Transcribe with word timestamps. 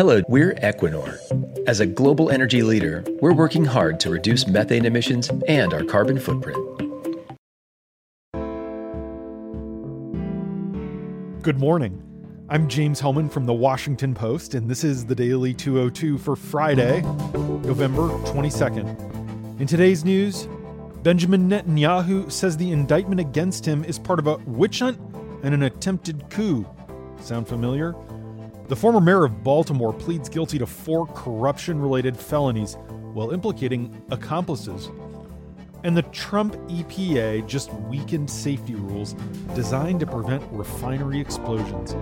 Hello, 0.00 0.22
we're 0.28 0.54
Equinor. 0.54 1.18
As 1.68 1.80
a 1.80 1.86
global 1.86 2.30
energy 2.30 2.62
leader, 2.62 3.04
we're 3.20 3.34
working 3.34 3.66
hard 3.66 4.00
to 4.00 4.08
reduce 4.08 4.46
methane 4.46 4.86
emissions 4.86 5.28
and 5.46 5.74
our 5.74 5.84
carbon 5.84 6.18
footprint. 6.18 6.56
Good 11.42 11.58
morning. 11.58 12.02
I'm 12.48 12.66
James 12.66 12.98
Hohmann 12.98 13.28
from 13.28 13.44
the 13.44 13.52
Washington 13.52 14.14
Post, 14.14 14.54
and 14.54 14.70
this 14.70 14.84
is 14.84 15.04
the 15.04 15.14
Daily 15.14 15.52
202 15.52 16.16
for 16.16 16.34
Friday, 16.34 17.02
November 17.02 18.08
22nd. 18.24 19.60
In 19.60 19.66
today's 19.66 20.02
news, 20.02 20.48
Benjamin 21.02 21.46
Netanyahu 21.46 22.32
says 22.32 22.56
the 22.56 22.72
indictment 22.72 23.20
against 23.20 23.66
him 23.66 23.84
is 23.84 23.98
part 23.98 24.18
of 24.18 24.28
a 24.28 24.36
witch 24.46 24.78
hunt 24.78 24.98
and 25.42 25.52
an 25.52 25.64
attempted 25.64 26.30
coup. 26.30 26.66
Sound 27.20 27.46
familiar? 27.46 27.94
The 28.70 28.76
former 28.76 29.00
mayor 29.00 29.24
of 29.24 29.42
Baltimore 29.42 29.92
pleads 29.92 30.28
guilty 30.28 30.56
to 30.60 30.64
four 30.64 31.04
corruption 31.08 31.80
related 31.80 32.16
felonies 32.16 32.76
while 33.14 33.32
implicating 33.32 34.00
accomplices. 34.12 34.90
And 35.82 35.96
the 35.96 36.02
Trump 36.02 36.54
EPA 36.68 37.48
just 37.48 37.72
weakened 37.72 38.30
safety 38.30 38.76
rules 38.76 39.14
designed 39.56 39.98
to 39.98 40.06
prevent 40.06 40.44
refinery 40.52 41.18
explosions. 41.18 41.96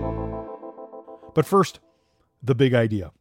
But 1.33 1.47
first, 1.47 1.79
the 2.43 2.53
big 2.53 2.75
idea. 2.75 3.13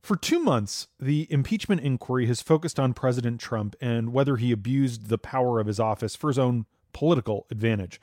For 0.00 0.14
two 0.14 0.38
months, 0.38 0.86
the 1.00 1.26
impeachment 1.28 1.80
inquiry 1.80 2.26
has 2.26 2.40
focused 2.40 2.78
on 2.78 2.94
President 2.94 3.40
Trump 3.40 3.74
and 3.80 4.12
whether 4.12 4.36
he 4.36 4.52
abused 4.52 5.08
the 5.08 5.18
power 5.18 5.58
of 5.58 5.66
his 5.66 5.80
office 5.80 6.14
for 6.14 6.28
his 6.28 6.38
own 6.38 6.66
political 6.92 7.48
advantage. 7.50 7.98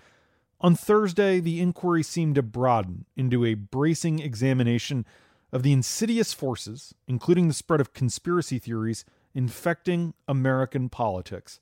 On 0.62 0.76
Thursday, 0.76 1.40
the 1.40 1.62
inquiry 1.62 2.04
seemed 2.04 2.36
to 2.36 2.42
broaden 2.42 3.06
into 3.16 3.46
a 3.46 3.54
bracing 3.54 4.20
examination 4.20 5.06
of 5.54 5.64
the 5.64 5.72
insidious 5.72 6.34
forces, 6.34 6.94
including 7.08 7.48
the 7.48 7.54
spread 7.54 7.80
of 7.80 7.94
conspiracy 7.94 8.60
theories, 8.60 9.06
infecting 9.34 10.14
American 10.28 10.90
politics. 10.90 11.60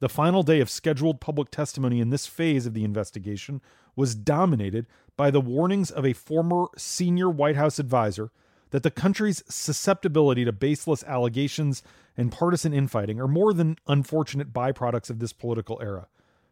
The 0.00 0.08
final 0.08 0.42
day 0.42 0.60
of 0.60 0.70
scheduled 0.70 1.20
public 1.20 1.50
testimony 1.50 2.00
in 2.00 2.10
this 2.10 2.26
phase 2.26 2.66
of 2.66 2.74
the 2.74 2.84
investigation 2.84 3.60
was 3.96 4.14
dominated 4.14 4.86
by 5.16 5.30
the 5.30 5.40
warnings 5.40 5.90
of 5.90 6.04
a 6.04 6.12
former 6.12 6.66
senior 6.76 7.28
White 7.28 7.56
House 7.56 7.78
advisor 7.78 8.30
that 8.70 8.82
the 8.82 8.90
country's 8.90 9.42
susceptibility 9.48 10.44
to 10.44 10.52
baseless 10.52 11.02
allegations 11.04 11.82
and 12.16 12.30
partisan 12.30 12.74
infighting 12.74 13.18
are 13.20 13.26
more 13.26 13.52
than 13.54 13.78
unfortunate 13.88 14.52
byproducts 14.52 15.08
of 15.08 15.18
this 15.18 15.32
political 15.32 15.80
era. 15.82 16.06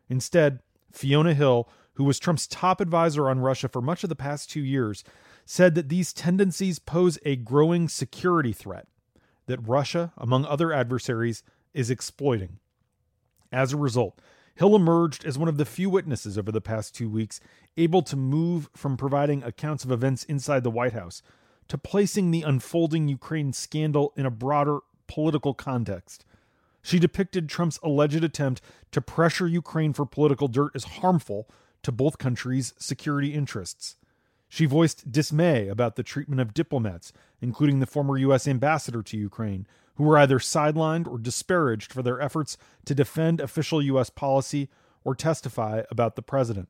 Instead, 0.08 0.60
Fiona 0.92 1.34
Hill, 1.34 1.68
who 1.94 2.04
was 2.04 2.18
Trump's 2.18 2.46
top 2.46 2.80
advisor 2.80 3.28
on 3.28 3.40
Russia 3.40 3.68
for 3.68 3.80
much 3.80 4.02
of 4.02 4.08
the 4.08 4.16
past 4.16 4.50
two 4.50 4.60
years, 4.60 5.04
said 5.44 5.74
that 5.74 5.88
these 5.88 6.12
tendencies 6.12 6.78
pose 6.78 7.18
a 7.24 7.36
growing 7.36 7.88
security 7.88 8.52
threat 8.52 8.86
that 9.46 9.66
Russia, 9.66 10.12
among 10.18 10.44
other 10.44 10.72
adversaries, 10.72 11.42
is 11.72 11.90
exploiting. 11.90 12.58
As 13.52 13.72
a 13.72 13.76
result, 13.76 14.20
Hill 14.56 14.74
emerged 14.74 15.24
as 15.24 15.38
one 15.38 15.48
of 15.48 15.58
the 15.58 15.64
few 15.64 15.90
witnesses 15.90 16.36
over 16.38 16.50
the 16.50 16.60
past 16.60 16.94
two 16.94 17.08
weeks 17.08 17.40
able 17.76 18.02
to 18.02 18.16
move 18.16 18.68
from 18.74 18.96
providing 18.96 19.42
accounts 19.42 19.84
of 19.84 19.92
events 19.92 20.24
inside 20.24 20.64
the 20.64 20.70
White 20.70 20.94
House 20.94 21.22
to 21.68 21.78
placing 21.78 22.30
the 22.30 22.42
unfolding 22.42 23.08
Ukraine 23.08 23.52
scandal 23.52 24.12
in 24.16 24.24
a 24.24 24.30
broader 24.30 24.80
political 25.06 25.52
context. 25.52 26.24
She 26.86 27.00
depicted 27.00 27.48
Trump's 27.48 27.80
alleged 27.82 28.22
attempt 28.22 28.62
to 28.92 29.00
pressure 29.00 29.48
Ukraine 29.48 29.92
for 29.92 30.06
political 30.06 30.46
dirt 30.46 30.70
as 30.76 30.84
harmful 30.84 31.50
to 31.82 31.90
both 31.90 32.18
countries' 32.18 32.74
security 32.78 33.34
interests. 33.34 33.96
She 34.48 34.66
voiced 34.66 35.10
dismay 35.10 35.66
about 35.66 35.96
the 35.96 36.04
treatment 36.04 36.40
of 36.40 36.54
diplomats, 36.54 37.12
including 37.40 37.80
the 37.80 37.86
former 37.86 38.16
U.S. 38.18 38.46
ambassador 38.46 39.02
to 39.02 39.16
Ukraine, 39.16 39.66
who 39.96 40.04
were 40.04 40.16
either 40.16 40.38
sidelined 40.38 41.08
or 41.08 41.18
disparaged 41.18 41.92
for 41.92 42.04
their 42.04 42.20
efforts 42.20 42.56
to 42.84 42.94
defend 42.94 43.40
official 43.40 43.82
U.S. 43.82 44.08
policy 44.08 44.68
or 45.02 45.16
testify 45.16 45.82
about 45.90 46.14
the 46.14 46.22
president. 46.22 46.68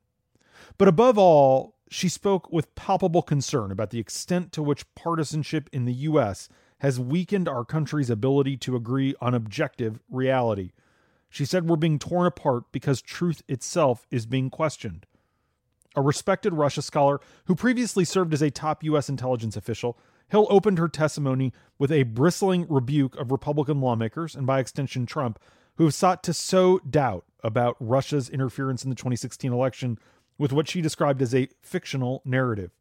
But 0.78 0.88
above 0.88 1.18
all, 1.18 1.76
she 1.90 2.08
spoke 2.08 2.50
with 2.50 2.74
palpable 2.74 3.20
concern 3.20 3.70
about 3.70 3.90
the 3.90 4.00
extent 4.00 4.50
to 4.52 4.62
which 4.62 4.94
partisanship 4.94 5.68
in 5.74 5.84
the 5.84 5.92
U.S 5.92 6.48
has 6.80 7.00
weakened 7.00 7.48
our 7.48 7.64
country's 7.64 8.10
ability 8.10 8.56
to 8.58 8.76
agree 8.76 9.14
on 9.20 9.34
objective 9.34 10.00
reality. 10.10 10.72
She 11.28 11.44
said 11.44 11.68
we're 11.68 11.76
being 11.76 11.98
torn 11.98 12.26
apart 12.26 12.64
because 12.72 13.02
truth 13.02 13.42
itself 13.48 14.06
is 14.10 14.26
being 14.26 14.50
questioned. 14.50 15.06
A 15.94 16.02
respected 16.02 16.52
Russia 16.52 16.82
scholar 16.82 17.20
who 17.46 17.54
previously 17.54 18.04
served 18.04 18.34
as 18.34 18.42
a 18.42 18.50
top 18.50 18.84
U.S. 18.84 19.08
intelligence 19.08 19.56
official, 19.56 19.98
Hill 20.28 20.46
opened 20.50 20.78
her 20.78 20.88
testimony 20.88 21.52
with 21.78 21.92
a 21.92 22.02
bristling 22.02 22.66
rebuke 22.68 23.16
of 23.16 23.30
Republican 23.30 23.80
lawmakers, 23.80 24.34
and 24.34 24.46
by 24.46 24.60
extension 24.60 25.06
Trump, 25.06 25.38
who 25.76 25.84
have 25.84 25.94
sought 25.94 26.22
to 26.24 26.34
sow 26.34 26.78
doubt 26.80 27.24
about 27.42 27.76
Russia's 27.80 28.28
interference 28.28 28.82
in 28.82 28.90
the 28.90 28.96
2016 28.96 29.52
election 29.52 29.98
with 30.36 30.52
what 30.52 30.68
she 30.68 30.80
described 30.80 31.22
as 31.22 31.34
a 31.34 31.48
fictional 31.60 32.22
narrative. 32.24 32.72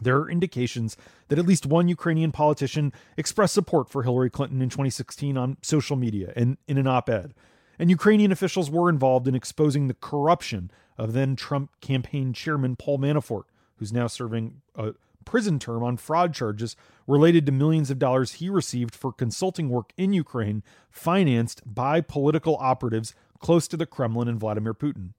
There 0.00 0.18
are 0.18 0.30
indications 0.30 0.96
that 1.28 1.38
at 1.38 1.46
least 1.46 1.66
one 1.66 1.88
Ukrainian 1.88 2.32
politician 2.32 2.92
expressed 3.16 3.54
support 3.54 3.88
for 3.88 4.02
Hillary 4.02 4.30
Clinton 4.30 4.60
in 4.60 4.68
2016 4.68 5.36
on 5.36 5.56
social 5.62 5.96
media 5.96 6.32
and 6.36 6.58
in 6.66 6.78
an 6.78 6.86
op 6.86 7.08
ed. 7.08 7.34
And 7.78 7.90
Ukrainian 7.90 8.32
officials 8.32 8.70
were 8.70 8.88
involved 8.88 9.28
in 9.28 9.34
exposing 9.34 9.88
the 9.88 9.94
corruption 9.94 10.70
of 10.98 11.12
then 11.12 11.36
Trump 11.36 11.70
campaign 11.80 12.32
chairman 12.32 12.76
Paul 12.76 12.98
Manafort, 12.98 13.44
who's 13.76 13.92
now 13.92 14.06
serving 14.06 14.62
a 14.74 14.94
prison 15.24 15.58
term 15.58 15.82
on 15.82 15.96
fraud 15.96 16.32
charges 16.32 16.76
related 17.06 17.44
to 17.46 17.52
millions 17.52 17.90
of 17.90 17.98
dollars 17.98 18.34
he 18.34 18.48
received 18.48 18.94
for 18.94 19.12
consulting 19.12 19.68
work 19.68 19.92
in 19.96 20.12
Ukraine 20.12 20.62
financed 20.90 21.62
by 21.66 22.00
political 22.00 22.56
operatives 22.60 23.14
close 23.38 23.68
to 23.68 23.76
the 23.76 23.86
Kremlin 23.86 24.28
and 24.28 24.40
Vladimir 24.40 24.72
Putin. 24.72 25.10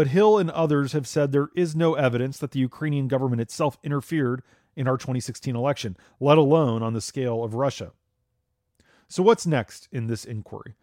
But 0.00 0.06
Hill 0.06 0.38
and 0.38 0.50
others 0.52 0.92
have 0.92 1.06
said 1.06 1.30
there 1.30 1.50
is 1.54 1.76
no 1.76 1.92
evidence 1.92 2.38
that 2.38 2.52
the 2.52 2.58
Ukrainian 2.58 3.06
government 3.06 3.42
itself 3.42 3.76
interfered 3.82 4.40
in 4.74 4.88
our 4.88 4.96
2016 4.96 5.54
election, 5.54 5.94
let 6.18 6.38
alone 6.38 6.82
on 6.82 6.94
the 6.94 7.02
scale 7.02 7.44
of 7.44 7.52
Russia. 7.52 7.92
So, 9.08 9.22
what's 9.22 9.46
next 9.46 9.90
in 9.92 10.06
this 10.06 10.24
inquiry? 10.24 10.74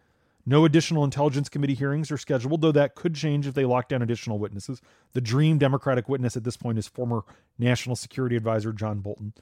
No 0.46 0.64
additional 0.64 1.02
Intelligence 1.02 1.48
Committee 1.48 1.74
hearings 1.74 2.12
are 2.12 2.16
scheduled, 2.16 2.60
though 2.60 2.70
that 2.70 2.94
could 2.94 3.16
change 3.16 3.48
if 3.48 3.54
they 3.54 3.64
lock 3.64 3.88
down 3.88 4.02
additional 4.02 4.38
witnesses. 4.38 4.80
The 5.14 5.20
dream 5.20 5.58
Democratic 5.58 6.08
witness 6.08 6.36
at 6.36 6.44
this 6.44 6.56
point 6.56 6.78
is 6.78 6.86
former 6.86 7.24
National 7.58 7.96
Security 7.96 8.36
Advisor 8.36 8.72
John 8.72 9.00
Bolton. 9.00 9.32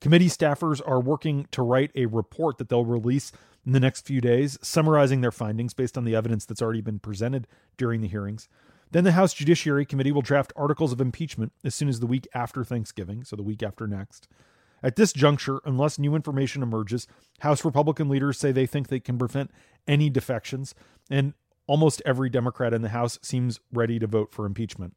Committee 0.00 0.30
staffers 0.30 0.80
are 0.86 1.00
working 1.00 1.48
to 1.50 1.60
write 1.60 1.90
a 1.94 2.06
report 2.06 2.56
that 2.56 2.70
they'll 2.70 2.86
release 2.86 3.30
in 3.66 3.72
the 3.72 3.80
next 3.80 4.06
few 4.06 4.22
days, 4.22 4.58
summarizing 4.62 5.20
their 5.20 5.30
findings 5.30 5.74
based 5.74 5.98
on 5.98 6.06
the 6.06 6.14
evidence 6.14 6.46
that's 6.46 6.62
already 6.62 6.80
been 6.80 6.98
presented 6.98 7.46
during 7.76 8.00
the 8.00 8.08
hearings. 8.08 8.48
Then 8.90 9.04
the 9.04 9.12
House 9.12 9.34
Judiciary 9.34 9.84
Committee 9.84 10.12
will 10.12 10.22
draft 10.22 10.52
articles 10.56 10.92
of 10.92 11.00
impeachment 11.00 11.52
as 11.62 11.74
soon 11.74 11.88
as 11.88 12.00
the 12.00 12.06
week 12.06 12.26
after 12.34 12.64
Thanksgiving, 12.64 13.24
so 13.24 13.36
the 13.36 13.42
week 13.42 13.62
after 13.62 13.86
next. 13.86 14.28
At 14.82 14.96
this 14.96 15.12
juncture, 15.12 15.60
unless 15.64 15.98
new 15.98 16.14
information 16.14 16.62
emerges, 16.62 17.06
House 17.40 17.64
Republican 17.64 18.08
leaders 18.08 18.38
say 18.38 18.52
they 18.52 18.66
think 18.66 18.88
they 18.88 19.00
can 19.00 19.18
prevent 19.18 19.50
any 19.86 20.08
defections, 20.08 20.74
and 21.10 21.34
almost 21.66 22.00
every 22.06 22.30
Democrat 22.30 22.72
in 22.72 22.82
the 22.82 22.88
House 22.90 23.18
seems 23.20 23.60
ready 23.72 23.98
to 23.98 24.06
vote 24.06 24.32
for 24.32 24.46
impeachment. 24.46 24.94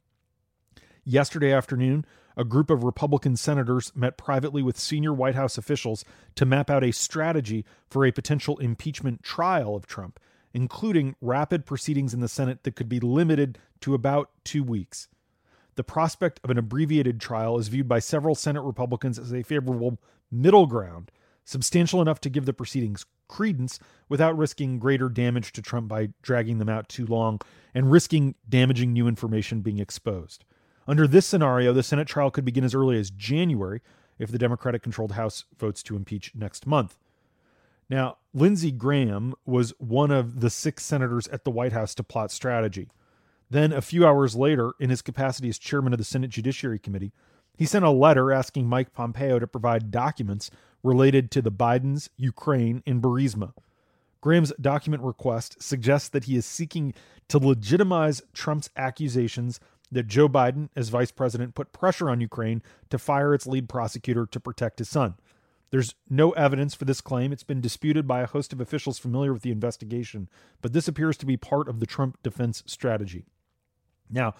Yesterday 1.04 1.52
afternoon, 1.52 2.06
a 2.36 2.44
group 2.44 2.70
of 2.70 2.84
Republican 2.84 3.36
senators 3.36 3.92
met 3.94 4.16
privately 4.16 4.62
with 4.62 4.78
senior 4.78 5.12
White 5.12 5.34
House 5.34 5.58
officials 5.58 6.04
to 6.36 6.46
map 6.46 6.70
out 6.70 6.84
a 6.84 6.92
strategy 6.92 7.64
for 7.90 8.06
a 8.06 8.12
potential 8.12 8.56
impeachment 8.58 9.22
trial 9.22 9.74
of 9.74 9.86
Trump 9.86 10.18
including 10.54 11.16
rapid 11.20 11.66
proceedings 11.66 12.12
in 12.12 12.20
the 12.20 12.28
Senate 12.28 12.64
that 12.64 12.76
could 12.76 12.88
be 12.88 13.00
limited 13.00 13.58
to 13.80 13.94
about 13.94 14.30
two 14.44 14.62
weeks. 14.62 15.08
The 15.74 15.84
prospect 15.84 16.40
of 16.44 16.50
an 16.50 16.58
abbreviated 16.58 17.20
trial 17.20 17.58
is 17.58 17.68
viewed 17.68 17.88
by 17.88 17.98
several 17.98 18.34
Senate 18.34 18.62
Republicans 18.62 19.18
as 19.18 19.32
a 19.32 19.42
favorable 19.42 19.98
middle 20.30 20.66
ground, 20.66 21.10
substantial 21.44 22.02
enough 22.02 22.20
to 22.20 22.30
give 22.30 22.44
the 22.44 22.52
proceedings 22.52 23.06
credence 23.28 23.78
without 24.10 24.36
risking 24.36 24.78
greater 24.78 25.08
damage 25.08 25.52
to 25.52 25.62
Trump 25.62 25.88
by 25.88 26.10
dragging 26.20 26.58
them 26.58 26.68
out 26.68 26.88
too 26.88 27.06
long 27.06 27.40
and 27.74 27.90
risking 27.90 28.34
damaging 28.46 28.92
new 28.92 29.08
information 29.08 29.62
being 29.62 29.78
exposed. 29.78 30.44
Under 30.86 31.06
this 31.06 31.26
scenario, 31.26 31.72
the 31.72 31.82
Senate 31.82 32.08
trial 32.08 32.30
could 32.30 32.44
begin 32.44 32.64
as 32.64 32.74
early 32.74 32.98
as 32.98 33.10
January 33.10 33.80
if 34.18 34.30
the 34.30 34.38
Democratic 34.38 34.82
controlled 34.82 35.12
House 35.12 35.44
votes 35.58 35.82
to 35.84 35.96
impeach 35.96 36.34
next 36.34 36.66
month. 36.66 36.96
Now, 37.88 38.18
Lindsey 38.32 38.72
Graham 38.72 39.34
was 39.44 39.74
one 39.78 40.10
of 40.10 40.40
the 40.40 40.50
six 40.50 40.84
senators 40.84 41.28
at 41.28 41.44
the 41.44 41.50
White 41.50 41.72
House 41.72 41.94
to 41.96 42.02
plot 42.02 42.30
strategy. 42.30 42.88
Then, 43.50 43.72
a 43.72 43.82
few 43.82 44.06
hours 44.06 44.34
later, 44.34 44.72
in 44.80 44.88
his 44.88 45.02
capacity 45.02 45.48
as 45.50 45.58
chairman 45.58 45.92
of 45.92 45.98
the 45.98 46.04
Senate 46.04 46.30
Judiciary 46.30 46.78
Committee, 46.78 47.12
he 47.56 47.66
sent 47.66 47.84
a 47.84 47.90
letter 47.90 48.32
asking 48.32 48.66
Mike 48.66 48.94
Pompeo 48.94 49.38
to 49.38 49.46
provide 49.46 49.90
documents 49.90 50.50
related 50.82 51.30
to 51.30 51.42
the 51.42 51.52
Bidens, 51.52 52.08
Ukraine, 52.16 52.82
and 52.86 53.02
Burisma. 53.02 53.52
Graham's 54.22 54.52
document 54.60 55.02
request 55.02 55.60
suggests 55.60 56.08
that 56.08 56.24
he 56.24 56.36
is 56.36 56.46
seeking 56.46 56.94
to 57.28 57.38
legitimize 57.38 58.22
Trump's 58.32 58.70
accusations 58.76 59.60
that 59.90 60.06
Joe 60.06 60.28
Biden, 60.28 60.70
as 60.74 60.88
vice 60.88 61.10
president, 61.10 61.54
put 61.54 61.72
pressure 61.72 62.08
on 62.08 62.20
Ukraine 62.20 62.62
to 62.88 62.98
fire 62.98 63.34
its 63.34 63.46
lead 63.46 63.68
prosecutor 63.68 64.24
to 64.26 64.40
protect 64.40 64.78
his 64.78 64.88
son. 64.88 65.14
There's 65.72 65.94
no 66.10 66.32
evidence 66.32 66.74
for 66.74 66.84
this 66.84 67.00
claim. 67.00 67.32
It's 67.32 67.42
been 67.42 67.62
disputed 67.62 68.06
by 68.06 68.20
a 68.20 68.26
host 68.26 68.52
of 68.52 68.60
officials 68.60 68.98
familiar 68.98 69.32
with 69.32 69.40
the 69.40 69.50
investigation, 69.50 70.28
but 70.60 70.74
this 70.74 70.86
appears 70.86 71.16
to 71.16 71.26
be 71.26 71.38
part 71.38 71.66
of 71.66 71.80
the 71.80 71.86
Trump 71.86 72.22
defense 72.22 72.62
strategy. 72.66 73.24
Now, 74.10 74.34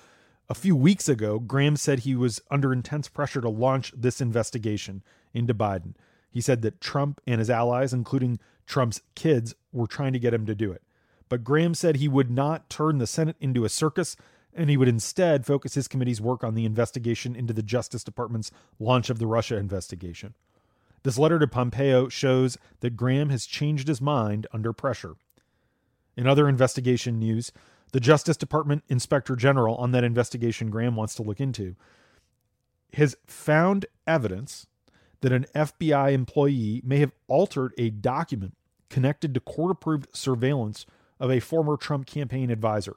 a 0.50 0.54
few 0.54 0.76
weeks 0.76 1.08
ago, 1.08 1.38
Graham 1.38 1.76
said 1.76 2.00
he 2.00 2.14
was 2.14 2.42
under 2.50 2.70
intense 2.70 3.08
pressure 3.08 3.40
to 3.40 3.48
launch 3.48 3.94
this 3.96 4.20
investigation 4.20 5.02
into 5.32 5.54
Biden. 5.54 5.94
He 6.30 6.42
said 6.42 6.60
that 6.62 6.82
Trump 6.82 7.18
and 7.26 7.38
his 7.38 7.48
allies, 7.48 7.94
including 7.94 8.38
Trump's 8.66 9.00
kids, 9.14 9.54
were 9.72 9.86
trying 9.86 10.12
to 10.12 10.18
get 10.18 10.34
him 10.34 10.44
to 10.44 10.54
do 10.54 10.70
it. 10.70 10.82
But 11.30 11.44
Graham 11.44 11.72
said 11.72 11.96
he 11.96 12.08
would 12.08 12.30
not 12.30 12.68
turn 12.68 12.98
the 12.98 13.06
Senate 13.06 13.36
into 13.40 13.64
a 13.64 13.70
circus 13.70 14.16
and 14.52 14.68
he 14.68 14.76
would 14.76 14.88
instead 14.88 15.46
focus 15.46 15.72
his 15.72 15.88
committee's 15.88 16.20
work 16.20 16.44
on 16.44 16.54
the 16.54 16.66
investigation 16.66 17.34
into 17.34 17.54
the 17.54 17.62
Justice 17.62 18.04
Department's 18.04 18.50
launch 18.78 19.08
of 19.08 19.18
the 19.18 19.26
Russia 19.26 19.56
investigation. 19.56 20.34
This 21.02 21.18
letter 21.18 21.38
to 21.38 21.46
Pompeo 21.46 22.08
shows 22.08 22.58
that 22.80 22.96
Graham 22.96 23.30
has 23.30 23.46
changed 23.46 23.88
his 23.88 24.00
mind 24.00 24.46
under 24.52 24.72
pressure. 24.72 25.14
In 26.16 26.26
other 26.26 26.48
investigation 26.48 27.18
news, 27.18 27.52
the 27.92 28.00
Justice 28.00 28.36
Department 28.36 28.84
Inspector 28.88 29.34
General 29.36 29.76
on 29.76 29.92
that 29.92 30.04
investigation 30.04 30.70
Graham 30.70 30.96
wants 30.96 31.14
to 31.16 31.22
look 31.22 31.40
into 31.40 31.76
has 32.94 33.16
found 33.26 33.86
evidence 34.06 34.66
that 35.22 35.32
an 35.32 35.46
FBI 35.54 36.12
employee 36.12 36.82
may 36.84 36.98
have 36.98 37.12
altered 37.26 37.72
a 37.78 37.90
document 37.90 38.54
connected 38.90 39.32
to 39.32 39.40
court 39.40 39.70
approved 39.70 40.14
surveillance 40.14 40.84
of 41.18 41.30
a 41.30 41.40
former 41.40 41.76
Trump 41.76 42.06
campaign 42.06 42.50
advisor. 42.50 42.96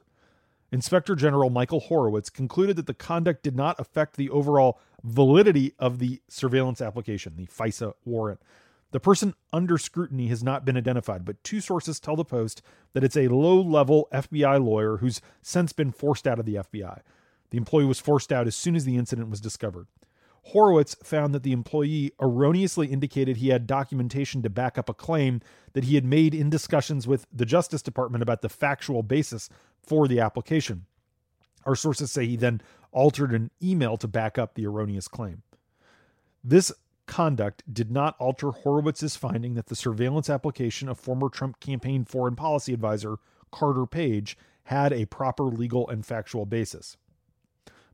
Inspector 0.72 1.14
General 1.14 1.48
Michael 1.48 1.80
Horowitz 1.80 2.28
concluded 2.28 2.76
that 2.76 2.86
the 2.86 2.94
conduct 2.94 3.42
did 3.42 3.56
not 3.56 3.78
affect 3.78 4.16
the 4.16 4.28
overall 4.28 4.80
validity 5.06 5.72
of 5.78 5.98
the 6.00 6.20
surveillance 6.28 6.80
application, 6.80 7.36
the 7.36 7.46
FISA 7.46 7.94
warrant. 8.04 8.40
The 8.90 9.00
person 9.00 9.34
under 9.52 9.78
scrutiny 9.78 10.26
has 10.28 10.42
not 10.42 10.64
been 10.64 10.76
identified, 10.76 11.24
but 11.24 11.42
two 11.44 11.60
sources 11.60 12.00
tell 12.00 12.16
the 12.16 12.24
Post 12.24 12.62
that 12.92 13.04
it's 13.04 13.16
a 13.16 13.28
low 13.28 13.60
level 13.60 14.08
FBI 14.12 14.64
lawyer 14.64 14.98
who's 14.98 15.20
since 15.42 15.72
been 15.72 15.92
forced 15.92 16.26
out 16.26 16.38
of 16.38 16.44
the 16.44 16.56
FBI. 16.56 17.00
The 17.50 17.58
employee 17.58 17.84
was 17.84 18.00
forced 18.00 18.32
out 18.32 18.46
as 18.46 18.56
soon 18.56 18.74
as 18.74 18.84
the 18.84 18.96
incident 18.96 19.30
was 19.30 19.40
discovered. 19.40 19.86
Horowitz 20.46 20.94
found 21.02 21.34
that 21.34 21.42
the 21.42 21.52
employee 21.52 22.12
erroneously 22.20 22.86
indicated 22.88 23.36
he 23.36 23.48
had 23.48 23.66
documentation 23.66 24.42
to 24.42 24.50
back 24.50 24.78
up 24.78 24.88
a 24.88 24.94
claim 24.94 25.40
that 25.72 25.84
he 25.84 25.96
had 25.96 26.04
made 26.04 26.34
in 26.34 26.50
discussions 26.50 27.06
with 27.06 27.26
the 27.32 27.44
Justice 27.44 27.82
Department 27.82 28.22
about 28.22 28.42
the 28.42 28.48
factual 28.48 29.02
basis 29.02 29.48
for 29.82 30.06
the 30.06 30.20
application. 30.20 30.86
Our 31.64 31.74
sources 31.74 32.12
say 32.12 32.26
he 32.26 32.36
then 32.36 32.62
altered 32.96 33.34
an 33.34 33.50
email 33.62 33.98
to 33.98 34.08
back 34.08 34.38
up 34.38 34.54
the 34.54 34.66
erroneous 34.66 35.06
claim. 35.06 35.42
This 36.42 36.72
conduct 37.04 37.62
did 37.72 37.90
not 37.90 38.16
alter 38.18 38.48
Horowitz's 38.48 39.16
finding 39.16 39.52
that 39.52 39.66
the 39.66 39.76
surveillance 39.76 40.30
application 40.30 40.88
of 40.88 40.98
former 40.98 41.28
Trump 41.28 41.60
campaign 41.60 42.06
foreign 42.06 42.36
policy 42.36 42.72
advisor 42.72 43.18
Carter 43.52 43.84
Page 43.84 44.38
had 44.64 44.94
a 44.94 45.04
proper 45.04 45.44
legal 45.44 45.86
and 45.90 46.06
factual 46.06 46.46
basis. 46.46 46.96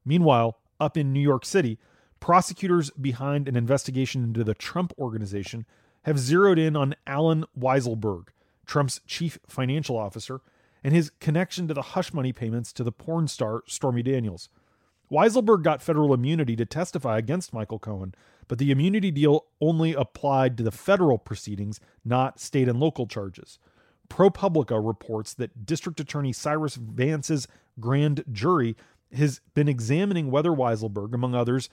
Meanwhile, 0.04 0.58
up 0.78 0.96
in 0.96 1.12
New 1.12 1.20
York 1.20 1.44
City, 1.44 1.78
prosecutors 2.20 2.90
behind 2.90 3.48
an 3.48 3.56
investigation 3.56 4.22
into 4.22 4.44
the 4.44 4.54
Trump 4.54 4.92
organization 4.98 5.66
have 6.04 6.18
zeroed 6.18 6.60
in 6.60 6.76
on 6.76 6.94
Allen 7.08 7.44
Weisselberg, 7.58 8.28
Trump's 8.66 9.00
chief 9.08 9.40
financial 9.48 9.96
officer, 9.96 10.42
and 10.84 10.94
his 10.94 11.10
connection 11.18 11.66
to 11.66 11.74
the 11.74 11.82
hush 11.82 12.12
money 12.12 12.32
payments 12.32 12.72
to 12.72 12.84
the 12.84 12.92
porn 12.92 13.26
star 13.26 13.62
Stormy 13.66 14.04
Daniels. 14.04 14.48
Weisselberg 15.12 15.62
got 15.62 15.82
federal 15.82 16.14
immunity 16.14 16.56
to 16.56 16.64
testify 16.64 17.18
against 17.18 17.52
Michael 17.52 17.78
Cohen, 17.78 18.14
but 18.48 18.58
the 18.58 18.70
immunity 18.70 19.10
deal 19.10 19.44
only 19.60 19.92
applied 19.92 20.56
to 20.56 20.62
the 20.62 20.70
federal 20.70 21.18
proceedings, 21.18 21.80
not 22.02 22.40
state 22.40 22.66
and 22.66 22.80
local 22.80 23.06
charges. 23.06 23.58
ProPublica 24.08 24.84
reports 24.84 25.34
that 25.34 25.66
District 25.66 26.00
Attorney 26.00 26.32
Cyrus 26.32 26.76
Vance's 26.76 27.46
grand 27.78 28.24
jury 28.32 28.74
has 29.12 29.40
been 29.52 29.68
examining 29.68 30.30
whether 30.30 30.50
Weisselberg, 30.50 31.12
among 31.12 31.34
others, 31.34 31.68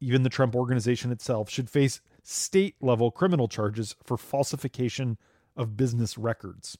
even 0.00 0.22
the 0.22 0.30
Trump 0.30 0.56
organization 0.56 1.12
itself, 1.12 1.50
should 1.50 1.68
face 1.68 2.00
state 2.22 2.76
level 2.80 3.10
criminal 3.10 3.48
charges 3.48 3.94
for 4.02 4.16
falsification 4.16 5.18
of 5.54 5.76
business 5.76 6.16
records. 6.16 6.78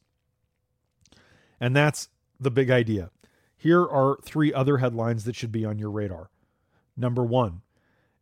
And 1.61 1.77
that's 1.77 2.09
the 2.41 2.51
big 2.51 2.71
idea. 2.71 3.11
Here 3.65 3.83
are 3.83 4.19
three 4.23 4.53
other 4.53 4.77
headlines 4.77 5.25
that 5.25 5.35
should 5.35 5.51
be 5.51 5.65
on 5.65 5.79
your 5.79 5.91
radar. 5.91 6.29
Number 6.99 7.25
one 7.25 7.63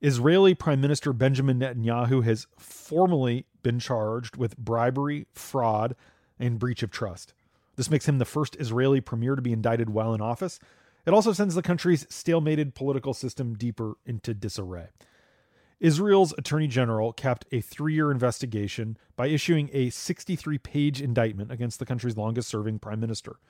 Israeli 0.01 0.55
Prime 0.55 0.81
Minister 0.81 1.13
Benjamin 1.13 1.59
Netanyahu 1.59 2.23
has 2.23 2.47
formally 2.57 3.47
been 3.65 3.81
charged 3.81 4.37
with 4.37 4.57
bribery, 4.57 5.27
fraud, 5.33 5.97
and 6.39 6.61
breach 6.61 6.85
of 6.85 6.93
trust. 6.93 7.35
This 7.75 7.91
makes 7.91 8.07
him 8.07 8.19
the 8.19 8.25
first 8.25 8.55
Israeli 8.61 9.01
premier 9.01 9.35
to 9.35 9.43
be 9.43 9.53
indicted 9.53 9.91
while 9.91 10.15
in 10.15 10.21
office, 10.21 10.61
it 11.05 11.13
also 11.13 11.33
sends 11.33 11.57
the 11.57 11.61
country's 11.61 12.05
stalemated 12.05 12.75
political 12.75 13.13
system 13.13 13.55
deeper 13.55 13.95
into 14.07 14.35
disarray. 14.35 14.91
Israel's 15.81 16.33
attorney 16.39 16.69
general 16.69 17.13
capped 17.13 17.47
a 17.51 17.61
three 17.61 17.95
year 17.95 18.13
investigation 18.13 18.97
by 19.17 19.27
issuing 19.27 19.71
a 19.73 19.91
63 19.91 20.59
page 20.59 21.03
indictment 21.03 21.51
against 21.51 21.81
the 21.81 21.87
country's 21.87 22.17
longest 22.17 22.49
serving 22.49 22.79
prime 22.79 23.01
minister. 23.01 23.41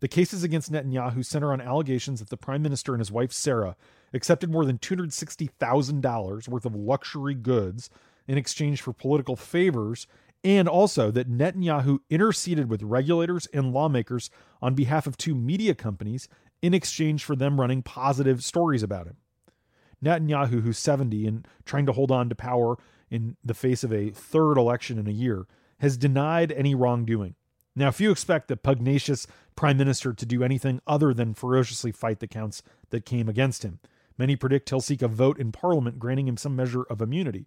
The 0.00 0.08
cases 0.08 0.44
against 0.44 0.70
Netanyahu 0.70 1.24
center 1.24 1.52
on 1.52 1.60
allegations 1.60 2.20
that 2.20 2.30
the 2.30 2.36
prime 2.36 2.62
minister 2.62 2.92
and 2.92 3.00
his 3.00 3.10
wife 3.10 3.32
Sarah 3.32 3.76
accepted 4.12 4.50
more 4.50 4.64
than 4.64 4.78
$260,000 4.78 6.48
worth 6.48 6.64
of 6.64 6.74
luxury 6.74 7.34
goods 7.34 7.90
in 8.26 8.38
exchange 8.38 8.80
for 8.80 8.92
political 8.92 9.36
favors, 9.36 10.06
and 10.44 10.68
also 10.68 11.10
that 11.10 11.30
Netanyahu 11.30 11.98
interceded 12.08 12.70
with 12.70 12.82
regulators 12.82 13.46
and 13.46 13.72
lawmakers 13.72 14.30
on 14.62 14.74
behalf 14.74 15.06
of 15.06 15.16
two 15.16 15.34
media 15.34 15.74
companies 15.74 16.28
in 16.62 16.74
exchange 16.74 17.24
for 17.24 17.34
them 17.34 17.60
running 17.60 17.82
positive 17.82 18.44
stories 18.44 18.82
about 18.82 19.06
him. 19.06 19.16
Netanyahu, 20.04 20.62
who's 20.62 20.78
70 20.78 21.26
and 21.26 21.48
trying 21.64 21.86
to 21.86 21.92
hold 21.92 22.10
on 22.12 22.28
to 22.28 22.34
power 22.34 22.76
in 23.10 23.36
the 23.44 23.54
face 23.54 23.82
of 23.82 23.92
a 23.92 24.10
third 24.10 24.58
election 24.58 24.98
in 24.98 25.08
a 25.08 25.12
year, 25.12 25.46
has 25.80 25.96
denied 25.96 26.52
any 26.52 26.74
wrongdoing. 26.74 27.34
Now, 27.74 27.88
if 27.88 28.00
you 28.00 28.10
expect 28.10 28.48
the 28.48 28.56
pugnacious 28.56 29.26
prime 29.58 29.76
minister 29.76 30.12
to 30.12 30.24
do 30.24 30.44
anything 30.44 30.80
other 30.86 31.12
than 31.12 31.34
ferociously 31.34 31.90
fight 31.90 32.20
the 32.20 32.28
counts 32.28 32.62
that 32.90 33.04
came 33.04 33.28
against 33.28 33.64
him, 33.64 33.80
many 34.16 34.36
predict 34.36 34.70
he'll 34.70 34.80
seek 34.80 35.02
a 35.02 35.08
vote 35.08 35.36
in 35.36 35.50
parliament 35.50 35.98
granting 35.98 36.28
him 36.28 36.36
some 36.36 36.54
measure 36.54 36.84
of 36.84 37.02
immunity. 37.02 37.44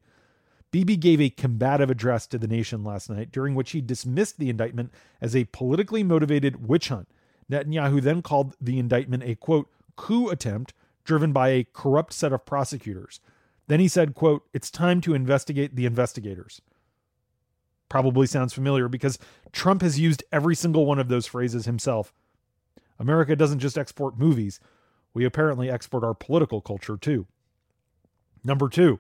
Bibi 0.72 0.98
gave 0.98 1.22
a 1.22 1.30
combative 1.30 1.90
address 1.90 2.28
to 2.28 2.38
the 2.38 2.50
nation 2.50 2.84
last 2.84 3.10
night, 3.10 3.32
during 3.32 3.56
which 3.56 3.72
he 3.72 3.80
dismissed 3.80 4.40
the 4.40 4.50
indictment 4.50 4.92
as 5.22 5.34
a 5.34 5.46
politically 5.46 6.04
motivated 6.04 6.68
witch 6.68 6.90
hunt 6.90 7.08
Netanyahu 7.50 8.02
then 8.02 8.22
called 8.22 8.56
the 8.60 8.78
indictment 8.78 9.24
a 9.24 9.36
quote 9.36 9.70
coup 9.96 10.30
attempt 10.30 10.74
driven 11.04 11.32
by 11.32 11.50
a 11.50 11.66
corrupt 11.74 12.14
set 12.14 12.34
of 12.34 12.46
prosecutors. 12.46 13.20
Then 13.68 13.80
he 13.80 13.88
said, 13.88 14.16
quote, 14.16 14.44
"It's 14.54 14.70
time 14.70 15.02
to 15.02 15.14
investigate 15.14 15.76
the 15.76 15.86
investigators." 15.86 16.62
Probably 17.92 18.26
sounds 18.26 18.54
familiar 18.54 18.88
because 18.88 19.20
Trump 19.52 19.82
has 19.82 20.00
used 20.00 20.24
every 20.32 20.56
single 20.56 20.86
one 20.86 20.98
of 20.98 21.10
those 21.10 21.28
phrases 21.28 21.66
himself. 21.66 22.14
America 22.98 23.36
doesn't 23.36 23.60
just 23.60 23.78
export 23.78 24.18
movies, 24.18 24.62
we 25.14 25.26
apparently 25.26 25.70
export 25.70 26.02
our 26.02 26.14
political 26.14 26.62
culture 26.62 26.96
too. 26.96 27.28
Number 28.46 28.70
2. 28.70 28.98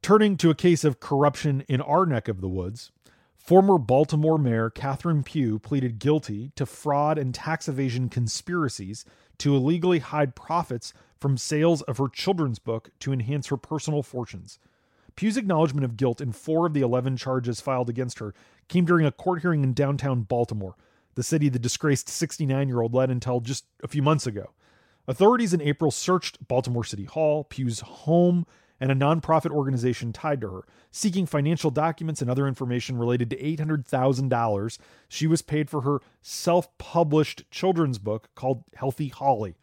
Turning 0.00 0.36
to 0.36 0.50
a 0.50 0.54
case 0.54 0.84
of 0.84 1.00
corruption 1.00 1.64
in 1.66 1.80
our 1.80 2.06
neck 2.06 2.28
of 2.28 2.40
the 2.40 2.48
woods, 2.48 2.92
Former 3.34 3.78
Baltimore 3.78 4.38
Mayor 4.38 4.70
Catherine 4.70 5.24
Pugh 5.24 5.58
pleaded 5.58 5.98
guilty 5.98 6.52
to 6.54 6.66
fraud 6.66 7.18
and 7.18 7.34
tax 7.34 7.66
evasion 7.66 8.08
conspiracies 8.08 9.04
to 9.38 9.56
illegally 9.56 9.98
hide 9.98 10.36
profits 10.36 10.92
from 11.18 11.36
sales 11.36 11.82
of 11.82 11.98
her 11.98 12.06
children's 12.06 12.60
book 12.60 12.90
to 13.00 13.12
enhance 13.12 13.48
her 13.48 13.56
personal 13.56 14.04
fortunes. 14.04 14.60
Pugh's 15.16 15.36
acknowledgement 15.36 15.84
of 15.84 15.96
guilt 15.96 16.20
in 16.20 16.32
four 16.32 16.66
of 16.66 16.74
the 16.74 16.82
11 16.82 17.16
charges 17.16 17.60
filed 17.60 17.88
against 17.88 18.18
her 18.18 18.34
came 18.68 18.84
during 18.84 19.06
a 19.06 19.12
court 19.12 19.40
hearing 19.40 19.62
in 19.62 19.72
downtown 19.72 20.22
Baltimore, 20.22 20.76
the 21.14 21.22
city 21.22 21.48
the 21.48 21.58
disgraced 21.58 22.08
69 22.08 22.68
year 22.68 22.80
old 22.80 22.94
led 22.94 23.10
until 23.10 23.40
just 23.40 23.64
a 23.82 23.88
few 23.88 24.02
months 24.02 24.26
ago. 24.26 24.52
Authorities 25.08 25.54
in 25.54 25.62
April 25.62 25.90
searched 25.90 26.46
Baltimore 26.46 26.84
City 26.84 27.04
Hall, 27.04 27.44
Pugh's 27.44 27.80
home, 27.80 28.44
and 28.78 28.90
a 28.90 28.94
nonprofit 28.94 29.50
organization 29.50 30.12
tied 30.12 30.40
to 30.42 30.50
her, 30.50 30.64
seeking 30.90 31.24
financial 31.24 31.70
documents 31.70 32.20
and 32.20 32.30
other 32.30 32.46
information 32.46 32.98
related 32.98 33.30
to 33.30 33.36
$800,000 33.36 34.78
she 35.08 35.26
was 35.26 35.42
paid 35.42 35.70
for 35.70 35.82
her 35.82 36.00
self 36.20 36.76
published 36.76 37.50
children's 37.50 37.98
book 37.98 38.28
called 38.34 38.64
Healthy 38.74 39.08
Holly. 39.08 39.54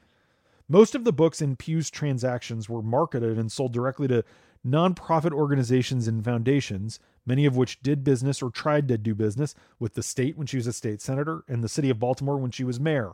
Most 0.67 0.95
of 0.95 1.03
the 1.03 1.13
books 1.13 1.41
in 1.41 1.57
Pugh's 1.57 1.91
transactions 1.91 2.69
were 2.69 2.81
marketed 2.81 3.37
and 3.37 3.51
sold 3.51 3.73
directly 3.73 4.07
to 4.07 4.23
nonprofit 4.65 5.31
organizations 5.31 6.07
and 6.07 6.23
foundations, 6.23 6.99
many 7.25 7.45
of 7.45 7.55
which 7.55 7.81
did 7.81 8.03
business 8.03 8.41
or 8.41 8.49
tried 8.49 8.87
to 8.87 8.97
do 8.97 9.13
business 9.13 9.55
with 9.79 9.93
the 9.93 10.03
state 10.03 10.37
when 10.37 10.47
she 10.47 10.57
was 10.57 10.67
a 10.67 10.73
state 10.73 11.01
senator 11.01 11.43
and 11.47 11.63
the 11.63 11.69
city 11.69 11.89
of 11.89 11.99
Baltimore 11.99 12.37
when 12.37 12.51
she 12.51 12.63
was 12.63 12.79
mayor. 12.79 13.13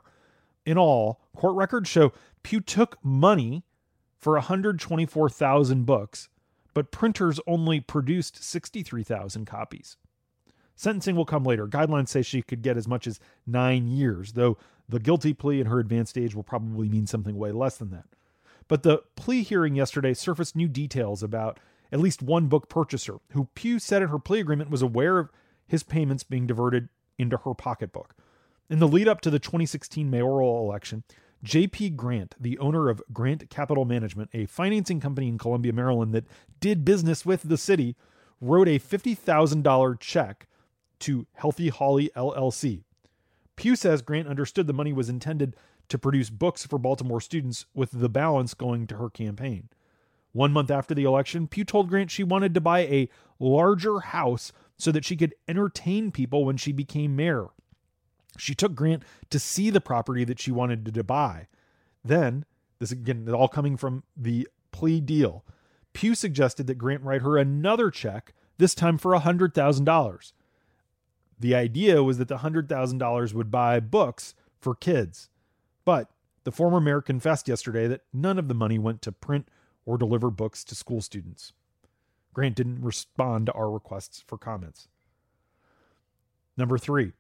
In 0.66 0.78
all, 0.78 1.22
court 1.36 1.56
records 1.56 1.90
show 1.90 2.14
Pugh 2.44 2.62
took 2.62 3.04
money 3.04 3.64
for 4.18 4.34
124,000 4.34 5.86
books, 5.86 6.30
but 6.74 6.92
printers 6.92 7.40
only 7.48 7.80
produced 7.80 8.44
63,000 8.44 9.46
copies. 9.46 9.98
Sentencing 10.76 11.16
will 11.16 11.26
come 11.26 11.44
later. 11.44 11.68
Guidelines 11.68 12.10
say 12.10 12.22
she 12.22 12.42
could 12.42 12.62
get 12.62 12.78
as 12.78 12.88
much 12.88 13.08
as 13.08 13.20
nine 13.46 13.88
years, 13.88 14.34
though 14.34 14.58
the 14.88 15.00
guilty 15.00 15.34
plea 15.34 15.60
and 15.60 15.70
her 15.70 15.80
advanced 15.80 16.18
age 16.18 16.34
will 16.34 16.44
probably 16.44 16.88
mean 16.88 17.06
something 17.06 17.36
way 17.36 17.52
less 17.52 17.78
than 17.78 17.92
that. 17.92 18.06
But 18.70 18.84
the 18.84 19.02
plea 19.18 19.44
hearing 19.44 19.76
yesterday 19.76 20.14
surfaced 20.14 20.56
new 20.56 20.70
details 20.70 21.22
about 21.22 21.60
at 21.92 22.00
least 22.00 22.22
one 22.22 22.48
book 22.48 22.70
purchaser 22.70 23.18
who 23.32 23.50
Pugh 23.56 23.80
said 23.80 24.02
in 24.02 24.08
her 24.08 24.20
plea 24.20 24.40
agreement 24.40 24.70
was 24.70 24.84
aware 24.84 25.18
of 25.18 25.32
his 25.68 25.84
payments 25.84 26.24
being 26.24 26.48
diverted 26.48 26.88
into 27.18 27.38
her 27.38 27.54
pocketbook. 27.54 28.16
In 28.70 28.80
the 28.80 28.88
lead 28.88 29.08
up 29.08 29.22
to 29.22 29.32
the 29.32 29.40
2016 29.40 30.10
mayoral 30.10 30.64
election, 30.64 31.04
JP 31.44 31.96
Grant, 31.96 32.36
the 32.40 32.60
owner 32.60 32.90
of 32.90 33.02
Grant 33.12 33.50
Capital 33.50 33.86
Management, 33.86 34.30
a 34.34 34.46
financing 34.46 35.00
company 35.00 35.28
in 35.28 35.40
Columbia, 35.40 35.74
Maryland 35.74 36.14
that 36.14 36.28
did 36.60 36.86
business 36.86 37.26
with 37.26 37.44
the 37.44 37.58
city, 37.58 37.96
wrote 38.40 38.68
a 38.68 38.80
$50,000 38.80 40.00
check 40.00 40.48
to 41.00 41.26
Healthy 41.34 41.70
Holly 41.70 42.12
LLC. 42.16 42.84
Pugh 43.56 43.76
says 43.76 44.02
Grant 44.04 44.28
understood 44.28 44.68
the 44.68 44.74
money 44.74 44.94
was 44.94 45.10
intended 45.10 45.56
to 45.90 45.98
produce 45.98 46.30
books 46.30 46.66
for 46.66 46.80
Baltimore 46.80 47.22
students, 47.22 47.66
with 47.74 47.92
the 47.92 48.10
balance 48.10 48.54
going 48.54 48.88
to 48.88 48.98
her 48.98 49.10
campaign. 49.10 49.70
One 50.32 50.54
month 50.54 50.70
after 50.70 50.94
the 50.94 51.04
election, 51.04 51.48
Pugh 51.48 51.66
told 51.66 51.90
Grant 51.90 52.12
she 52.12 52.24
wanted 52.24 52.54
to 52.54 52.62
buy 52.62 52.82
a 52.82 53.10
larger 53.40 54.00
house 54.00 54.52
so 54.78 54.92
that 54.92 55.04
she 55.04 55.16
could 55.16 55.34
entertain 55.48 56.12
people 56.12 56.46
when 56.46 56.58
she 56.58 56.72
became 56.72 57.16
mayor. 57.16 57.48
She 58.38 58.54
took 58.54 58.76
Grant 58.76 59.04
to 59.32 59.40
see 59.40 59.70
the 59.70 59.82
property 59.82 60.24
that 60.24 60.40
she 60.40 60.52
wanted 60.52 60.94
to 60.94 61.04
buy. 61.04 61.48
Then, 62.06 62.46
this 62.80 62.92
again, 62.92 63.28
all 63.34 63.48
coming 63.48 63.76
from 63.76 64.04
the 64.16 64.48
plea 64.72 65.02
deal, 65.02 65.44
Pugh 65.94 66.16
suggested 66.16 66.68
that 66.68 66.78
Grant 66.78 67.04
write 67.04 67.22
her 67.22 67.38
another 67.38 67.90
check, 67.90 68.34
this 68.58 68.76
time 68.76 68.98
for 68.98 69.14
$100,000. 69.14 70.32
The 71.40 71.56
idea 71.56 72.04
was 72.04 72.18
that 72.18 72.28
the 72.28 72.38
$100,000 72.38 73.34
would 73.34 73.50
buy 73.50 73.80
books 73.80 74.36
for 74.60 74.76
kids. 74.76 75.30
But 75.90 76.12
the 76.44 76.52
former 76.52 76.80
mayor 76.80 77.02
confessed 77.02 77.48
yesterday 77.48 77.88
that 77.88 78.04
none 78.14 78.38
of 78.38 78.48
the 78.48 78.54
money 78.54 78.78
went 78.78 79.02
to 79.02 79.12
print 79.12 79.48
or 79.88 79.98
deliver 79.98 80.30
books 80.30 80.64
to 80.66 80.76
school 80.76 81.02
students. 81.02 81.52
Grant 82.32 82.54
didn't 82.54 82.84
respond 82.84 83.48
to 83.48 83.54
our 83.54 83.72
requests 83.72 84.24
for 84.28 84.38
comments. 84.38 84.88
Number 86.56 86.78
three, 86.78 87.14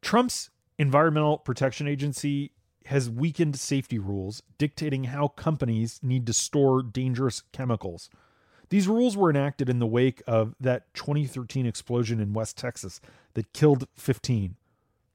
Trump's 0.00 0.48
Environmental 0.78 1.36
Protection 1.36 1.86
Agency 1.86 2.52
has 2.86 3.10
weakened 3.10 3.60
safety 3.60 3.98
rules 3.98 4.42
dictating 4.56 5.04
how 5.04 5.28
companies 5.28 6.00
need 6.02 6.26
to 6.26 6.32
store 6.32 6.82
dangerous 6.82 7.42
chemicals. 7.52 8.08
These 8.70 8.88
rules 8.88 9.14
were 9.14 9.28
enacted 9.28 9.68
in 9.68 9.78
the 9.78 9.86
wake 9.86 10.22
of 10.26 10.54
that 10.58 10.94
2013 10.94 11.66
explosion 11.66 12.18
in 12.18 12.32
West 12.32 12.56
Texas 12.56 13.02
that 13.34 13.52
killed 13.52 13.88
15. 13.94 14.56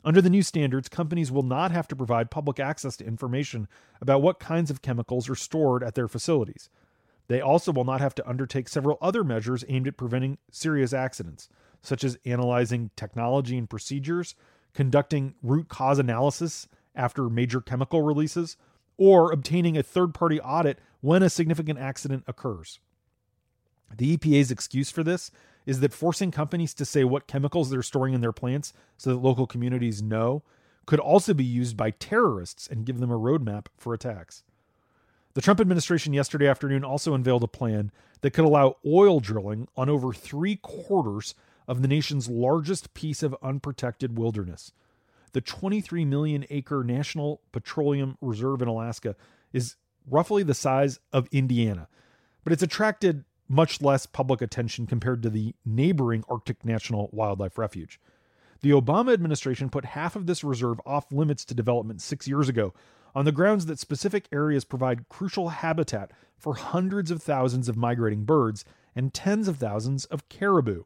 Under 0.03 0.21
the 0.21 0.29
new 0.29 0.43
standards, 0.43 0.87
companies 0.87 1.31
will 1.31 1.43
not 1.43 1.71
have 1.71 1.87
to 1.89 1.95
provide 1.95 2.31
public 2.31 2.59
access 2.59 2.95
to 2.97 3.05
information 3.05 3.67
about 3.99 4.21
what 4.21 4.39
kinds 4.39 4.71
of 4.71 4.81
chemicals 4.81 5.29
are 5.29 5.35
stored 5.35 5.83
at 5.83 5.95
their 5.95 6.07
facilities. 6.07 6.69
They 7.27 7.41
also 7.41 7.71
will 7.71 7.83
not 7.83 8.01
have 8.01 8.15
to 8.15 8.27
undertake 8.27 8.69
several 8.69 8.97
other 9.01 9.23
measures 9.23 9.65
aimed 9.67 9.87
at 9.87 9.97
preventing 9.97 10.37
serious 10.51 10.93
accidents, 10.93 11.49
such 11.81 12.03
as 12.03 12.17
analyzing 12.25 12.91
technology 12.95 13.57
and 13.57 13.69
procedures, 13.69 14.35
conducting 14.73 15.35
root 15.43 15.67
cause 15.67 15.99
analysis 15.99 16.67
after 16.95 17.29
major 17.29 17.61
chemical 17.61 18.01
releases, 18.01 18.57
or 18.97 19.31
obtaining 19.31 19.77
a 19.77 19.83
third 19.83 20.13
party 20.13 20.39
audit 20.41 20.79
when 21.01 21.23
a 21.23 21.29
significant 21.29 21.77
accident 21.77 22.23
occurs. 22.25 22.79
The 23.95 24.17
EPA's 24.17 24.51
excuse 24.51 24.89
for 24.89 25.03
this 25.03 25.31
is 25.65 25.79
that 25.81 25.93
forcing 25.93 26.31
companies 26.31 26.73
to 26.75 26.85
say 26.85 27.03
what 27.03 27.27
chemicals 27.27 27.69
they're 27.69 27.83
storing 27.83 28.13
in 28.13 28.21
their 28.21 28.31
plants 28.31 28.73
so 28.97 29.11
that 29.11 29.17
local 29.17 29.47
communities 29.47 30.01
know 30.01 30.43
could 30.85 30.99
also 30.99 31.33
be 31.33 31.43
used 31.43 31.77
by 31.77 31.91
terrorists 31.91 32.67
and 32.67 32.85
give 32.85 32.99
them 32.99 33.11
a 33.11 33.19
roadmap 33.19 33.67
for 33.77 33.93
attacks. 33.93 34.43
The 35.35 35.41
Trump 35.41 35.59
administration 35.59 36.13
yesterday 36.13 36.47
afternoon 36.47 36.83
also 36.83 37.13
unveiled 37.13 37.43
a 37.43 37.47
plan 37.47 37.91
that 38.21 38.31
could 38.31 38.45
allow 38.45 38.77
oil 38.85 39.19
drilling 39.19 39.67
on 39.77 39.89
over 39.89 40.11
three 40.11 40.55
quarters 40.55 41.35
of 41.67 41.83
the 41.83 41.87
nation's 41.87 42.27
largest 42.27 42.95
piece 42.95 43.21
of 43.21 43.37
unprotected 43.43 44.17
wilderness. 44.17 44.71
The 45.33 45.41
23 45.41 46.03
million 46.05 46.45
acre 46.49 46.83
National 46.83 47.41
Petroleum 47.51 48.17
Reserve 48.21 48.63
in 48.63 48.67
Alaska 48.67 49.15
is 49.53 49.75
roughly 50.09 50.41
the 50.41 50.55
size 50.55 50.99
of 51.13 51.27
Indiana, 51.31 51.87
but 52.43 52.51
it's 52.51 52.63
attracted 52.63 53.23
much 53.49 53.81
less 53.81 54.05
public 54.05 54.41
attention 54.41 54.85
compared 54.85 55.23
to 55.23 55.29
the 55.29 55.53
neighboring 55.65 56.23
Arctic 56.29 56.63
National 56.63 57.09
Wildlife 57.11 57.57
Refuge. 57.57 57.99
The 58.61 58.71
Obama 58.71 59.13
administration 59.13 59.69
put 59.69 59.85
half 59.85 60.15
of 60.15 60.27
this 60.27 60.43
reserve 60.43 60.79
off 60.85 61.11
limits 61.11 61.43
to 61.45 61.55
development 61.55 62.01
six 62.01 62.27
years 62.27 62.47
ago 62.47 62.73
on 63.15 63.25
the 63.25 63.31
grounds 63.31 63.65
that 63.65 63.79
specific 63.79 64.27
areas 64.31 64.63
provide 64.63 65.09
crucial 65.09 65.49
habitat 65.49 66.11
for 66.37 66.55
hundreds 66.55 67.09
of 67.09 67.23
thousands 67.23 67.67
of 67.67 67.75
migrating 67.75 68.23
birds 68.23 68.63
and 68.95 69.13
tens 69.13 69.47
of 69.47 69.57
thousands 69.57 70.05
of 70.05 70.29
caribou. 70.29 70.83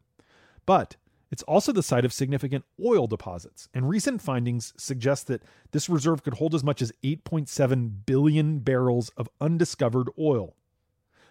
But 0.65 0.95
it's 1.31 1.43
also 1.43 1.71
the 1.71 1.83
site 1.83 2.05
of 2.05 2.13
significant 2.13 2.63
oil 2.83 3.07
deposits, 3.07 3.67
and 3.73 3.89
recent 3.89 4.21
findings 4.21 4.71
suggest 4.77 5.27
that 5.27 5.43
this 5.71 5.89
reserve 5.89 6.23
could 6.23 6.35
hold 6.35 6.53
as 6.53 6.63
much 6.63 6.81
as 6.81 6.93
8.7 7.03 8.05
billion 8.05 8.59
barrels 8.59 9.09
of 9.17 9.29
undiscovered 9.41 10.09
oil. 10.17 10.55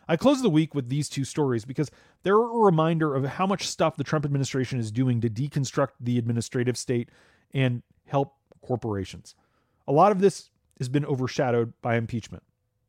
I 0.09 0.17
close 0.17 0.43
the 0.43 0.51
week 0.51 0.75
with 0.75 0.89
these 0.89 1.09
two 1.09 1.25
stories 1.25 1.65
because 1.65 1.91
they're 2.23 2.35
a 2.35 2.59
reminder 2.59 3.15
of 3.15 3.25
how 3.25 3.47
much 3.47 3.69
stuff 3.69 3.97
the 3.97 4.05
Trump 4.05 4.25
administration 4.25 4.79
is 4.79 4.91
doing 4.91 5.21
to 5.21 5.31
deconstruct 5.31 5.93
the 6.01 6.19
administrative 6.19 6.77
state 6.77 7.11
and 7.53 7.83
help 8.07 8.35
corporations. 8.61 9.35
A 9.87 9.93
lot 9.93 10.13
of 10.13 10.21
this 10.21 10.51
has 10.79 10.89
been 10.89 11.05
overshadowed 11.05 11.73
by 11.83 11.97
impeachment. 11.97 12.43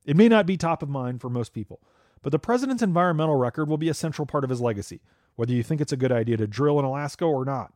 It 0.05 0.17
may 0.17 0.27
not 0.27 0.45
be 0.45 0.57
top 0.57 0.83
of 0.83 0.89
mind 0.89 1.21
for 1.21 1.29
most 1.29 1.53
people, 1.53 1.79
but 2.21 2.31
the 2.31 2.39
president's 2.39 2.83
environmental 2.83 3.35
record 3.35 3.69
will 3.69 3.77
be 3.77 3.89
a 3.89 3.93
central 3.93 4.25
part 4.25 4.43
of 4.43 4.49
his 4.49 4.61
legacy, 4.61 5.01
whether 5.35 5.53
you 5.53 5.63
think 5.63 5.81
it's 5.81 5.93
a 5.93 5.97
good 5.97 6.11
idea 6.11 6.37
to 6.37 6.47
drill 6.47 6.79
in 6.79 6.85
Alaska 6.85 7.25
or 7.25 7.45
not. 7.45 7.73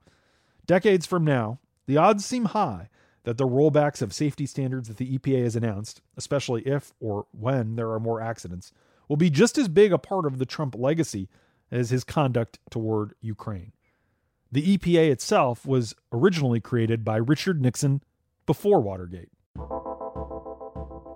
Decades 0.66 1.06
from 1.06 1.24
now, 1.24 1.60
the 1.86 1.98
odds 1.98 2.26
seem 2.26 2.46
high 2.46 2.90
that 3.24 3.38
the 3.38 3.48
rollbacks 3.48 4.02
of 4.02 4.14
safety 4.14 4.46
standards 4.46 4.88
that 4.88 4.98
the 4.98 5.18
EPA 5.18 5.44
has 5.44 5.56
announced, 5.56 6.02
especially 6.16 6.62
if 6.64 6.94
or 7.00 7.28
when 7.32 7.76
there 7.76 7.92
are 7.92 8.00
more 8.00 8.22
accidents, 8.22 8.72
will 9.08 9.18
be 9.18 9.30
just 9.30 9.58
as 9.58 9.68
big 9.68 9.94
a 9.94 9.98
part 9.98 10.26
of 10.26 10.38
the 10.38 10.46
Trump 10.46 10.76
legacy 10.78 11.30
as 11.72 11.90
his 11.90 12.04
conduct 12.04 12.60
toward 12.70 13.14
Ukraine. 13.22 13.74
The 14.52 14.78
EPA 14.78 15.12
itself 15.12 15.66
was 15.66 15.94
originally 16.12 16.62
created 16.62 17.04
by 17.04 17.18
Richard 17.18 17.62
Nixon 17.62 18.02
before 18.46 18.80
Watergate. 18.80 19.30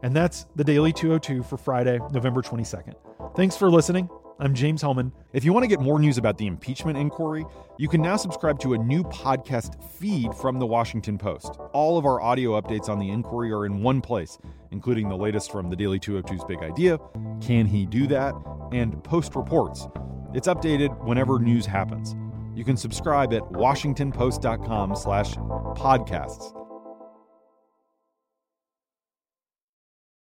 And 0.04 0.16
that's 0.16 0.46
the 0.56 0.64
Daily 0.64 0.92
202 0.92 1.44
for 1.44 1.58
Friday, 1.58 2.00
November 2.12 2.42
22nd. 2.42 2.96
Thanks 3.36 3.56
for 3.56 3.70
listening. 3.70 4.10
I'm 4.42 4.56
James 4.56 4.82
Hohmann. 4.82 5.12
If 5.34 5.46
you 5.46 5.54
want 5.54 5.66
to 5.66 5.68
get 5.68 5.80
more 5.80 6.00
news 6.00 6.18
about 6.18 6.40
the 6.40 6.48
impeachment 6.48 6.98
inquiry, 6.98 7.46
you 7.78 7.88
can 7.88 8.02
now 8.02 8.16
subscribe 8.16 8.58
to 8.62 8.74
a 8.74 8.78
new 8.80 9.04
podcast 9.04 9.80
feed 10.00 10.34
from 10.34 10.58
the 10.58 10.66
Washington 10.66 11.20
Post. 11.20 11.60
All 11.74 11.96
of 12.00 12.08
our 12.08 12.20
audio 12.20 12.60
updates 12.60 12.90
on 12.90 12.98
the 12.98 13.12
inquiry 13.12 13.52
are 13.52 13.68
in 13.68 13.84
one 13.84 14.02
place, 14.02 14.40
including 14.72 15.10
the 15.10 15.16
latest 15.16 15.52
from 15.52 15.70
the 15.70 15.76
Daily 15.76 16.00
202's 16.00 16.44
Big 16.46 16.58
Idea, 16.64 16.98
Can 17.40 17.68
He 17.68 17.86
Do 17.86 18.08
That, 18.08 18.34
and 18.72 19.04
Post 19.04 19.36
Reports. 19.36 19.88
It's 20.34 20.48
updated 20.48 21.06
whenever 21.06 21.38
news 21.38 21.68
happens. 21.68 22.16
You 22.56 22.64
can 22.64 22.78
subscribe 22.78 23.36
at 23.36 23.44
washingtonpost.com 23.44 24.96
slash 24.96 25.36
podcasts. 25.36 26.61